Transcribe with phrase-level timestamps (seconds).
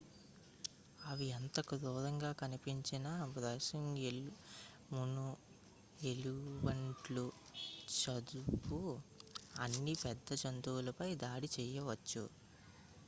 [0.99, 4.39] అవి ఎంత టి క్రూరంగా కనిపించినా బైసన్ ఎల్క్
[4.93, 5.19] మూస్
[6.03, 7.25] ఎలుగుబంట్లు
[7.97, 8.79] దాదాపు
[9.59, 12.25] అన్ని పెద్ద జంతువులపై దాడి చేయవచ్చు